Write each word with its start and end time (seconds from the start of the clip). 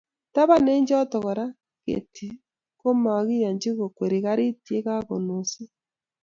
Taban 0.33 0.65
eng 0.73 0.87
choto, 0.89 1.17
kora 1.25 1.45
ketik 1.83 2.35
komakiyanchi 2.81 3.69
kokweri 3.77 4.19
garit 4.25 4.57
ye 4.73 4.79
kakonoisie 4.85 5.65